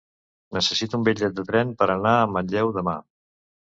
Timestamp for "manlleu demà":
2.35-3.01